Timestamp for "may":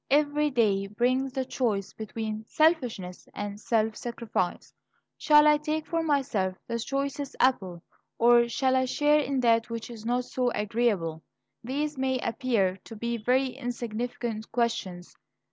11.99-12.17